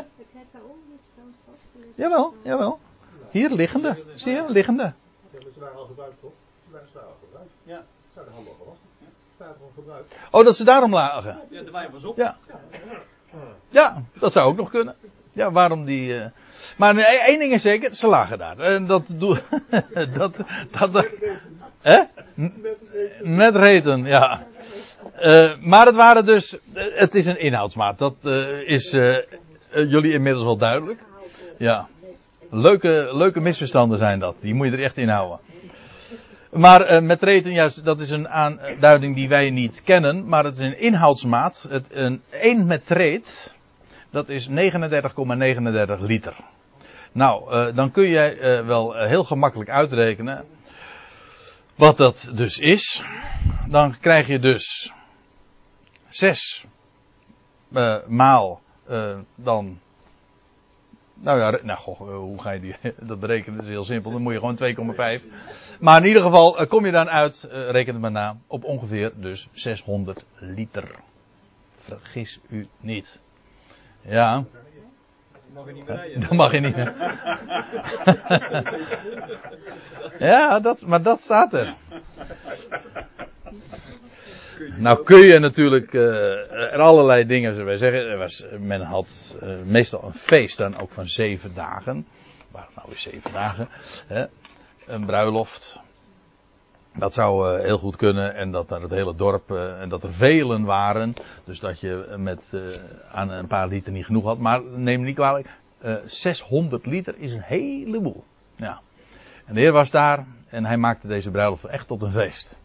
[1.95, 2.79] Jawel, jawel.
[3.31, 4.03] Hier, liggende.
[4.13, 4.83] Zie je, liggende.
[4.83, 4.93] Ja,
[5.31, 6.31] maar ze waren al gebruikt, toch?
[6.65, 7.51] Ze waren, al gebruikt.
[7.63, 7.83] Ja.
[8.13, 8.33] Waren
[9.55, 10.13] gewoon gebruikt.
[10.31, 11.39] Oh, dat ze daarom lagen.
[11.49, 12.17] Ja, de wijn was op.
[12.17, 12.38] Ja.
[13.69, 14.95] Ja, dat zou ook nog kunnen.
[15.34, 16.17] Ja, waarom die.
[16.19, 16.26] eh,
[16.78, 18.58] Maar één ding is zeker, ze lagen daar.
[18.60, 19.41] En dat doe.
[20.17, 20.38] dat.
[20.72, 21.10] dat
[21.82, 22.00] hè?
[22.36, 22.52] M-
[23.24, 24.43] Met reten, ja.
[25.15, 26.60] Eh, maar het waren dus.
[26.74, 27.98] eh, het is een inhoudsmaat.
[27.98, 28.15] Dat
[28.65, 28.91] is
[29.72, 31.00] jullie inmiddels wel duidelijk.
[31.58, 31.88] Ja.
[32.50, 34.36] Leuke, leuke misverstanden zijn dat.
[34.39, 35.39] Die moet je er echt in houden.
[36.52, 40.28] Maar met reten, juist, dat is een aanduiding die wij niet kennen.
[40.28, 41.67] Maar het is een inhoudsmaat.
[41.69, 43.56] Het, een 1 metreet,
[44.13, 44.54] dat is 39,39
[45.99, 46.36] liter.
[47.12, 50.45] Nou, eh, dan kun jij eh, wel eh, heel gemakkelijk uitrekenen
[51.76, 53.04] wat dat dus is.
[53.67, 54.93] Dan krijg je dus
[56.08, 56.65] 6
[57.73, 58.62] eh, maal
[59.36, 59.80] dan.
[61.13, 62.76] Nou ja, nou goh, hoe ga je die,
[63.10, 63.56] dat berekenen?
[63.56, 64.12] Dat is heel simpel.
[64.12, 65.23] Dan moet je gewoon 2,5.
[65.80, 69.47] Maar in ieder geval kom je dan uit, reken het maar na, op ongeveer dus
[69.52, 70.95] 600 liter.
[71.78, 73.19] Vergis u niet.
[74.06, 74.46] Ja,
[75.54, 76.20] Mag je niet meer rijden.
[76.22, 76.94] dat mag je niet meer.
[80.32, 81.76] ja, dat, maar dat staat er.
[84.78, 88.08] Nou kun je natuurlijk eh, er allerlei dingen zullen wij zeggen.
[88.10, 92.08] Er was, men had eh, meestal een feest dan ook van zeven dagen.
[92.52, 93.68] Waarom nou weer zeven dagen?
[94.08, 94.26] Hè?
[94.86, 95.80] Een bruiloft.
[96.95, 98.36] Dat zou eh, heel goed kunnen.
[98.36, 99.51] En dat naar het hele dorp.
[99.51, 101.13] eh, en dat er velen waren.
[101.43, 102.62] Dus dat je met eh,
[103.12, 104.38] aan een paar liter niet genoeg had.
[104.38, 105.47] Maar neem niet kwalijk.
[105.82, 108.23] eh 600 liter is een heleboel.
[108.56, 108.82] Ja.
[109.45, 110.25] En de Heer was daar.
[110.49, 112.58] En hij maakte deze bruiloft echt tot een feest.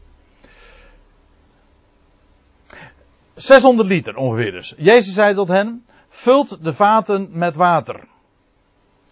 [3.35, 4.75] 600 liter ongeveer dus.
[4.77, 8.05] Jezus zei tot hen: Vult de vaten met water.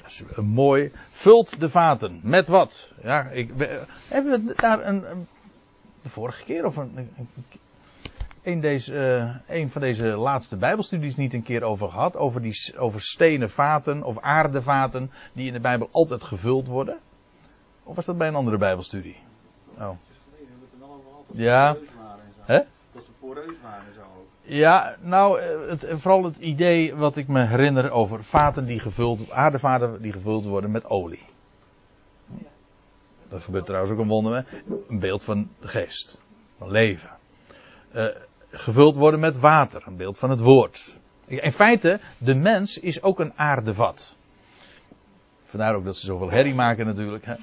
[0.06, 0.92] Is mooi.
[1.10, 2.20] Vult de vaten.
[2.22, 2.92] Met wat?
[3.02, 5.26] Ja, ik, we- hebben we daar een, een-
[6.02, 7.10] De vorige keer of een.
[8.42, 8.98] een, deze,
[9.46, 12.16] eh, een van deze laatste Bijbelstudies niet een keer over gehad?
[12.16, 16.98] Over, die, over stenen vaten of aardevaten die in de Bijbel altijd gevuld worden?
[17.82, 19.16] Of was dat bij een andere Bijbelstudie?
[19.78, 19.90] Oh.
[21.32, 21.76] Ja.
[22.44, 22.60] Hè?
[22.92, 23.84] Dat ze poreus waren.
[24.48, 29.30] Ja, nou, eh, het, vooral het idee wat ik me herinner over vaten die gevuld,
[29.30, 31.22] aardevaten die gevuld worden met olie.
[33.28, 34.60] Dat gebeurt trouwens ook een wonder, hè?
[34.88, 36.20] een beeld van de geest,
[36.56, 37.10] van leven.
[37.92, 38.06] Eh,
[38.50, 40.94] gevuld worden met water, een beeld van het woord.
[41.26, 44.16] In feite, de mens is ook een aardevat.
[45.44, 47.24] Vandaar ook dat ze zoveel herrie maken natuurlijk.
[47.24, 47.34] Hè?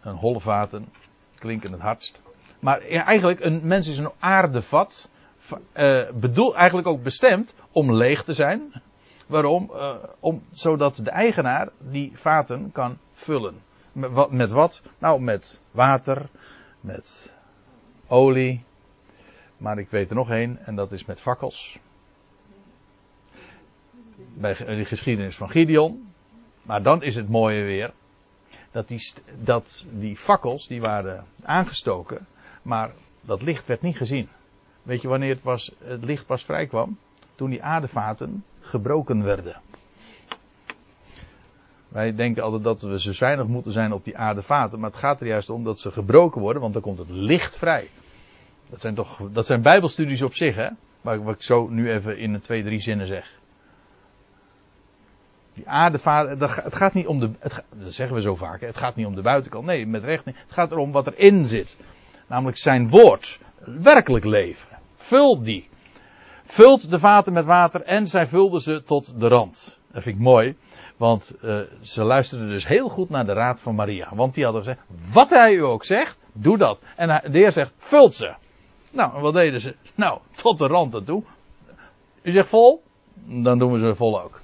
[0.00, 0.88] Een holle vaten,
[1.34, 2.22] klinken het hardst.
[2.60, 5.10] Maar eigenlijk, een mens is een aardevat
[5.72, 8.82] eh bedoel, eigenlijk ook bestemd om leeg te zijn.
[9.26, 9.70] Waarom?
[9.74, 13.62] Eh, om, zodat de eigenaar die vaten kan vullen.
[13.92, 14.82] Met wat, met wat?
[14.98, 16.28] Nou, met water,
[16.80, 17.34] met
[18.06, 18.64] olie.
[19.56, 21.78] Maar ik weet er nog één, en dat is met fakkels.
[24.34, 26.12] Bij de geschiedenis van Gideon.
[26.62, 27.92] Maar dan is het mooie weer.
[28.70, 32.26] Dat die, dat die fakkels, die waren aangestoken.
[32.62, 34.28] Maar dat licht werd niet gezien.
[34.84, 36.98] Weet je wanneer het, was, het licht pas vrij kwam?
[37.34, 39.60] Toen die aardevaten gebroken werden.
[41.88, 44.80] Wij denken altijd dat we zuinig moeten zijn op die aardevaten.
[44.80, 47.56] Maar het gaat er juist om dat ze gebroken worden, want dan komt het licht
[47.56, 47.88] vrij.
[48.70, 50.68] Dat zijn toch, dat zijn bijbelstudies op zich, hè?
[51.00, 53.38] Wat, wat ik zo nu even in twee, drie zinnen zeg.
[55.54, 57.30] Die aardevaten, het gaat niet om de,
[57.74, 58.66] dat zeggen we zo vaak, hè?
[58.66, 59.64] het gaat niet om de buitenkant.
[59.66, 60.36] Nee, met recht niet.
[60.38, 61.78] Het gaat erom wat erin zit.
[62.26, 63.40] Namelijk zijn woord.
[63.58, 64.73] Werkelijk leven.
[65.04, 65.68] Vul die.
[66.44, 69.78] Vult de vaten met water en zij vulden ze tot de rand.
[69.92, 70.56] Dat vind ik mooi.
[70.96, 74.08] Want eh, ze luisterden dus heel goed naar de raad van Maria.
[74.14, 74.80] Want die hadden gezegd,
[75.12, 76.78] wat hij u ook zegt, doe dat.
[76.96, 78.34] En de heer zegt, vult ze.
[78.90, 79.76] Nou, en wat deden ze?
[79.94, 81.22] Nou, tot de rand ertoe.
[82.22, 82.82] U zegt vol?
[83.24, 84.40] Dan doen we ze vol ook.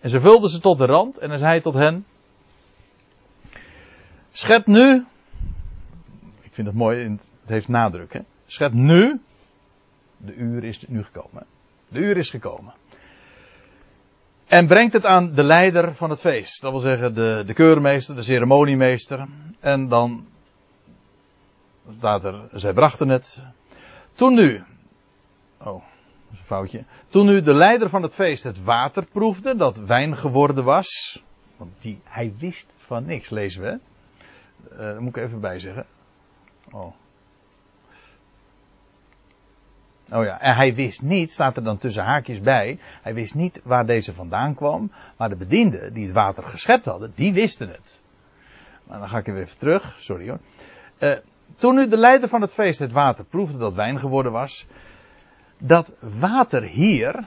[0.00, 2.06] En ze vulden ze tot de rand en dan zei hij tot hen.
[4.32, 5.04] Schep nu.
[6.40, 8.12] Ik vind het mooi, het heeft nadruk.
[8.12, 8.20] Hè?
[8.46, 9.20] Schep nu.
[10.24, 11.46] De uur is nu gekomen.
[11.88, 12.74] De uur is gekomen.
[14.46, 16.60] En brengt het aan de leider van het feest.
[16.60, 19.28] Dat wil zeggen de, de keurmeester, de ceremoniemeester.
[19.60, 20.26] En dan
[21.88, 23.42] staat er, zij brachten het.
[24.12, 24.62] Toen nu,
[25.58, 25.82] oh,
[26.30, 26.84] een foutje.
[27.08, 31.22] Toen nu de leider van het feest het water proefde, dat wijn geworden was.
[31.56, 33.78] Want die, hij wist van niks, lezen we.
[34.76, 35.86] daar moet ik even bij zeggen.
[36.70, 36.94] Oh.
[40.12, 43.60] Oh ja, en hij wist niet, staat er dan tussen haakjes bij, hij wist niet
[43.64, 48.00] waar deze vandaan kwam, maar de bedienden die het water geschept hadden, die wisten het.
[48.84, 50.38] Maar dan ga ik weer even terug, sorry hoor.
[50.98, 51.16] Eh,
[51.56, 54.66] toen nu de leider van het feest het water proefde dat wijn geworden was,
[55.58, 57.24] dat water hier,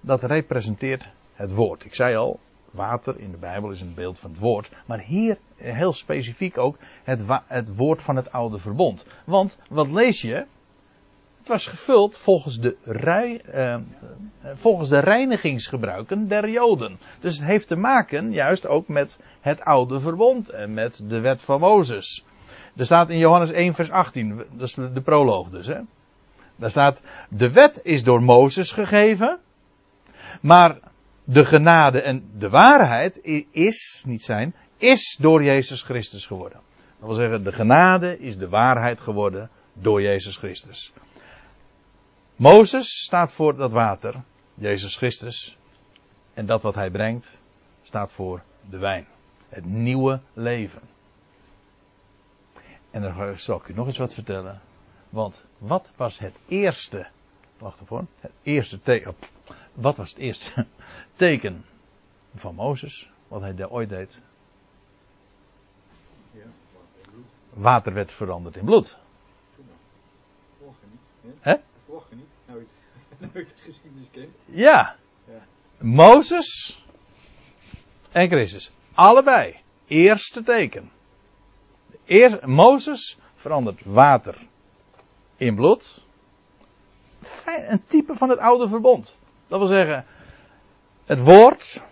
[0.00, 1.84] dat representeert het woord.
[1.84, 5.38] Ik zei al, water in de Bijbel is een beeld van het woord, maar hier
[5.56, 9.06] heel specifiek ook het, het woord van het oude verbond.
[9.24, 10.46] Want wat lees je?
[11.48, 12.76] Was gevuld volgens de,
[13.50, 13.76] eh,
[14.54, 16.98] volgens de reinigingsgebruiken der Joden.
[17.20, 21.42] Dus het heeft te maken juist ook met het oude verbond en met de wet
[21.42, 22.24] van Mozes.
[22.76, 25.66] Er staat in Johannes 1 vers 18, dat is de proloog dus.
[25.66, 25.80] Hè?
[26.56, 29.38] Daar staat, de wet is door Mozes gegeven,
[30.40, 30.78] maar
[31.24, 36.60] de genade en de waarheid is, niet zijn, is door Jezus Christus geworden.
[36.98, 40.92] Dat wil zeggen, de genade is de waarheid geworden door Jezus Christus.
[42.38, 44.22] Mozes staat voor dat water,
[44.54, 45.56] Jezus Christus.
[46.34, 47.42] En dat wat hij brengt
[47.82, 49.06] staat voor de wijn.
[49.48, 50.82] Het nieuwe leven.
[52.90, 54.60] En dan zal ik u nog eens wat vertellen.
[55.08, 57.06] Want wat was het eerste.
[57.58, 58.08] Wacht even.
[58.20, 59.14] Het eerste teken.
[59.72, 60.66] Wat was het eerste
[61.16, 61.64] teken
[62.34, 63.10] van Mozes?
[63.28, 64.18] Wat hij daar ooit deed.
[67.50, 68.98] Water werd veranderd in bloed.
[71.40, 71.56] Hè?
[72.10, 72.24] Niet.
[72.46, 72.66] Nou, ik,
[73.18, 74.32] nou ik de geschiedenis ken.
[74.44, 74.96] Ja.
[75.26, 75.42] Ja.
[75.78, 76.82] Mozes
[78.12, 78.70] en Christus.
[78.94, 79.56] Allebei.
[79.86, 80.90] Eerste teken.
[82.06, 84.46] Eer, Mozes verandert water
[85.36, 86.04] in bloed.
[87.22, 89.16] Fijn, Een type van het oude verbond.
[89.46, 90.04] Dat wil zeggen,
[91.04, 91.82] het woord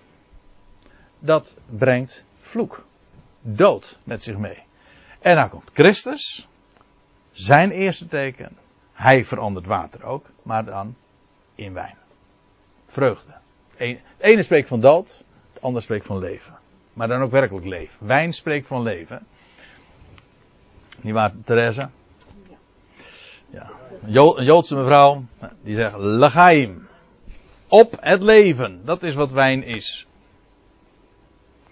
[1.18, 2.84] dat brengt vloek,
[3.40, 4.62] dood met zich mee.
[5.20, 6.48] En dan komt Christus,
[7.32, 8.56] zijn eerste teken.
[8.96, 10.96] Hij verandert water ook, maar dan
[11.54, 11.96] in wijn.
[12.86, 13.32] Vreugde.
[13.76, 16.54] Het ene spreekt van dood, het andere spreekt van leven.
[16.92, 18.06] Maar dan ook werkelijk leven.
[18.06, 19.26] Wijn spreekt van leven.
[21.00, 21.88] Niet waar, Therese?
[23.50, 23.70] Ja.
[24.02, 25.24] Een Jo- een Joodse mevrouw,
[25.62, 26.88] die zegt, Lechaim.
[27.68, 28.84] Op het leven.
[28.84, 30.05] Dat is wat wijn is.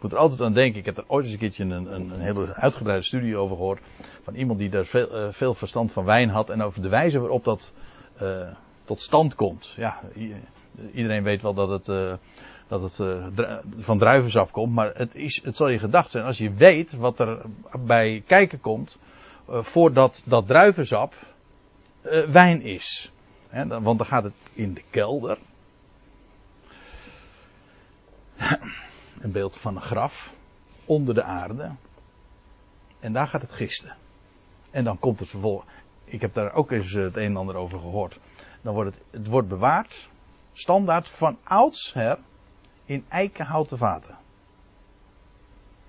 [0.04, 0.78] Moet er altijd aan denken.
[0.78, 3.80] Ik heb er ooit eens een keertje een, een, een hele uitgebreide studie over gehoord.
[4.22, 6.50] Van iemand die daar veel, eh, veel verstand van wijn had.
[6.50, 7.72] En over de wijze waarop dat
[8.16, 8.48] eh,
[8.84, 9.74] tot stand komt.
[9.76, 10.00] Ja,
[10.92, 12.14] iedereen weet wel dat het, eh,
[12.68, 13.02] dat het
[13.76, 14.72] van druivensap komt.
[14.72, 17.42] Maar het, is, het zal je gedacht zijn als je weet wat er
[17.86, 18.98] bij kijken komt.
[19.48, 21.14] voordat dat druivensap
[22.26, 23.12] wijn is.
[23.68, 25.38] Want dan gaat het in de kelder.
[29.20, 30.34] Een beeld van een graf.
[30.84, 31.70] Onder de aarde.
[33.00, 33.96] En daar gaat het gisten.
[34.70, 35.70] En dan komt het vervolgens.
[36.04, 38.20] Ik heb daar ook eens het een en ander over gehoord.
[38.62, 40.08] Dan wordt het, het wordt bewaard.
[40.52, 42.18] Standaard van oudsher.
[42.84, 44.16] In eikenhouten vaten.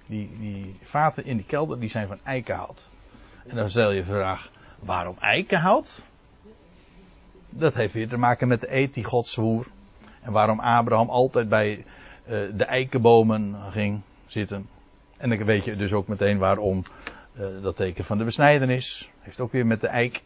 [0.06, 2.90] Die, die vaten in die kelder die zijn van eikenhout.
[3.48, 4.52] En dan stel je de vraag.
[4.80, 6.04] Waarom eikenhout?
[7.50, 9.38] Dat heeft weer te maken met de eed die God.
[10.22, 11.86] En waarom Abraham altijd bij
[12.28, 14.70] de eikenbomen ging zitten.
[15.18, 16.84] En dan weet je dus ook meteen waarom
[17.34, 19.10] eh, dat teken van de besnijdenis.
[19.20, 20.22] Heeft ook weer met de eik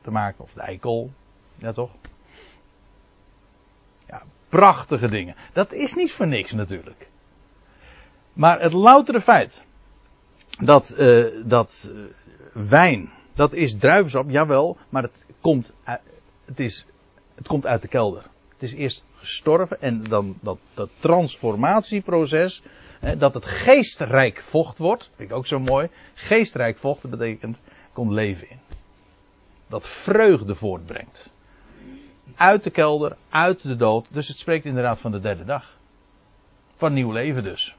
[0.00, 0.44] te maken.
[0.44, 1.10] Of de eikel.
[1.54, 1.90] Ja toch?
[4.06, 5.34] Ja, prachtige dingen.
[5.52, 7.08] Dat is niet voor niks natuurlijk.
[8.32, 9.66] Maar het loutere feit
[10.60, 12.02] dat, eh, dat eh,
[12.68, 15.72] wijn, dat is druivensap, jawel, maar het komt,
[16.44, 16.86] het, is,
[17.34, 18.26] het komt uit de kelder.
[18.58, 22.62] Het is eerst gestorven en dan dat, dat transformatieproces,
[23.18, 25.88] dat het geestrijk vocht wordt, vind ik ook zo mooi.
[26.14, 27.60] Geestrijk vocht dat betekent,
[27.92, 28.58] komt leven in.
[29.68, 31.32] Dat vreugde voortbrengt.
[32.36, 35.76] Uit de kelder, uit de dood, dus het spreekt inderdaad van de derde dag.
[36.76, 37.76] Van nieuw leven dus.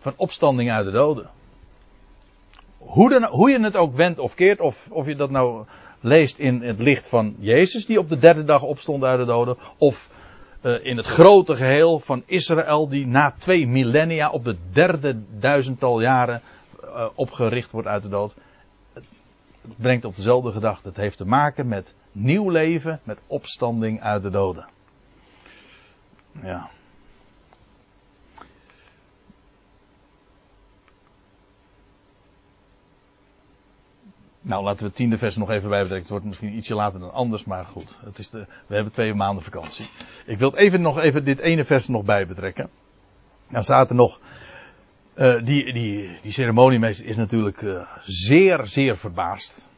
[0.00, 1.30] Van opstanding uit de doden
[2.80, 5.64] hoe, dan, hoe je het ook wendt of keert, of, of je dat nou
[6.00, 9.56] leest in het licht van Jezus, die op de derde dag opstond uit de doden,
[9.78, 10.10] of
[10.62, 16.00] uh, in het grote geheel van Israël, die na twee millennia op de derde duizendtal
[16.00, 16.40] jaren
[16.82, 18.34] uh, opgericht wordt uit de dood.
[18.92, 20.88] Het brengt op dezelfde gedachte.
[20.88, 24.68] Het heeft te maken met nieuw leven, met opstanding uit de doden.
[26.42, 26.68] Ja.
[34.50, 35.98] Nou, laten we het tiende vers nog even bij betrekken.
[35.98, 37.96] Het wordt misschien ietsje later dan anders, maar goed.
[38.04, 39.90] Het is de, we hebben twee maanden vakantie.
[40.26, 42.70] Ik wil even nog even dit ene vers nog bij betrekken.
[43.48, 44.20] Nou staat nog.
[45.14, 49.70] eh, die, die, die ceremoniemeester is natuurlijk eh, zeer, zeer verbaasd.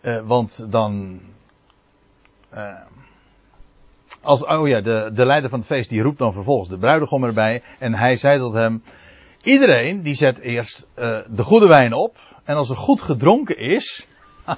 [0.00, 1.20] Eh, want dan.
[4.22, 7.24] als, oh ja, de, de leider van het feest die roept dan vervolgens de bruidegom
[7.24, 7.62] erbij.
[7.78, 8.82] En hij zei tot hem.
[9.48, 12.16] Iedereen die zet eerst eh, de goede wijn op.
[12.44, 14.06] En als er goed gedronken is.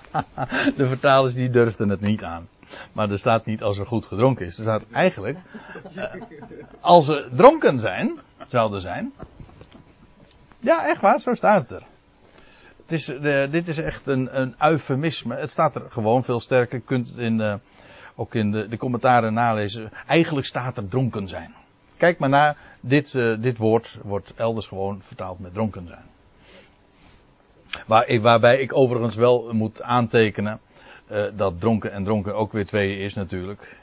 [0.76, 2.48] de vertalers die durfden het niet aan.
[2.92, 4.56] Maar er staat niet als er goed gedronken is.
[4.56, 5.38] Er staat eigenlijk.
[5.94, 6.04] eh,
[6.80, 8.18] als ze dronken zijn.
[8.48, 9.12] Zouden zijn.
[10.60, 11.86] Ja, echt waar, zo staat het er.
[12.82, 15.36] Het is, de, dit is echt een, een eufemisme.
[15.36, 16.78] Het staat er gewoon veel sterker.
[16.78, 17.58] Je kunt het in de,
[18.14, 19.90] ook in de, de commentaren nalezen.
[20.06, 21.54] Eigenlijk staat er dronken zijn.
[22.00, 22.56] Kijk maar naar.
[22.80, 26.04] Dit, eh, dit woord wordt elders gewoon vertaald met dronken zijn.
[27.86, 30.60] Waar, ik- waarbij ik overigens wel moet aantekenen.
[31.06, 33.76] eh, dat dronken en dronken ook weer twee is natuurlijk.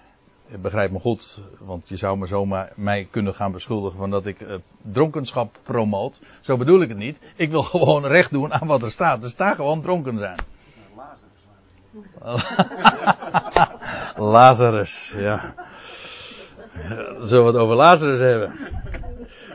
[0.47, 4.26] Ik begrijp me goed, want je zou me zomaar mij kunnen gaan beschuldigen van dat
[4.26, 6.20] ik eh, dronkenschap promoot.
[6.41, 7.20] Zo bedoel ik het niet.
[7.36, 9.24] Ik wil gewoon recht doen aan wat er staat.
[9.24, 10.39] Er staat gewoon dronken zijn.
[14.15, 15.53] Lazarus, ja.
[16.89, 18.51] Ja, Zullen we het over Lazarus hebben?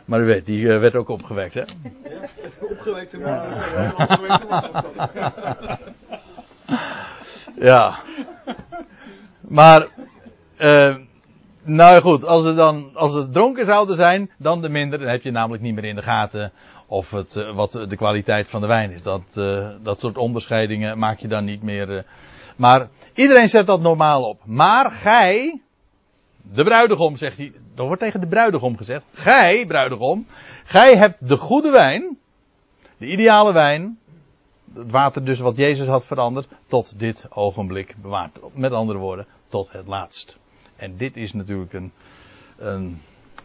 [0.05, 1.63] Maar u weet, die eh, werd ook opgewekt, hè?
[2.61, 3.19] Opgewekte
[7.69, 7.99] Ja.
[9.41, 9.89] Maar,
[10.57, 10.97] eh,
[11.63, 14.99] nou goed, als het dan, als het dronken zouden zijn, dan de minder.
[14.99, 16.53] Dan heb je namelijk niet meer in de gaten
[16.87, 19.03] of het, eh, wat de kwaliteit van de wijn is.
[19.03, 19.23] Dat,
[19.83, 22.05] dat soort onderscheidingen maak je dan niet meer.
[22.57, 24.41] Maar iedereen zet dat normaal op.
[24.45, 25.61] Maar gij,
[26.43, 27.53] de bruidegom, zegt hij.
[27.77, 29.05] Er wordt tegen de bruidegom gezegd.
[29.13, 30.27] Gij, bruidegom,
[30.65, 32.19] gij hebt de goede wijn,
[32.97, 33.99] de ideale wijn,
[34.75, 38.39] het water dus wat Jezus had veranderd, tot dit ogenblik bewaard.
[38.55, 40.39] Met andere woorden, tot het laatst.
[40.77, 41.93] En dit is natuurlijk een,
[42.57, 43.01] een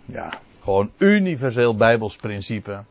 [0.05, 2.83] ja, gewoon universeel Bijbels principe.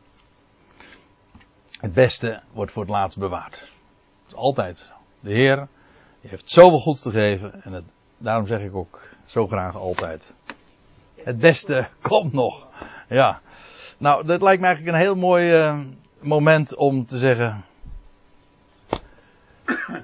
[1.79, 3.59] Het beste wordt voor het laatst bewaard.
[3.59, 4.91] Dat is altijd.
[5.19, 5.67] De Heer
[6.21, 10.33] die heeft zoveel goeds te geven en het, daarom zeg ik ook zo graag altijd.
[11.23, 12.67] Het beste komt nog.
[13.09, 13.39] Ja.
[13.97, 15.79] Nou, dat lijkt me eigenlijk een heel mooi eh,
[16.19, 17.65] moment om te zeggen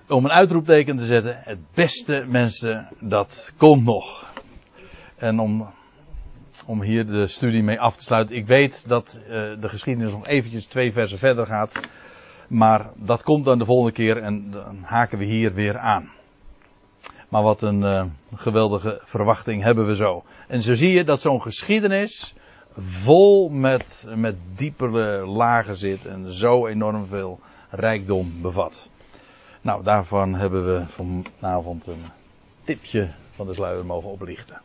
[0.08, 1.36] om een uitroepteken te zetten.
[1.40, 4.32] Het beste mensen, dat komt nog.
[5.18, 5.70] En om,
[6.68, 8.36] om hier de studie mee af te sluiten.
[8.36, 11.80] Ik weet dat eh, de geschiedenis nog eventjes twee versen verder gaat.
[12.48, 16.12] Maar dat komt dan de volgende keer en dan haken we hier weer aan.
[17.34, 18.06] Maar wat een eh,
[18.36, 20.24] geweldige verwachting hebben we zo.
[20.48, 22.36] En zo zie je dat zo'n geschiedenis
[22.78, 28.88] vol met, met diepere lagen zit en zo enorm veel rijkdom bevat.
[29.62, 32.04] Nou, daarvan hebben we vanavond een
[32.64, 34.62] tipje van de sluier mogen oplichten.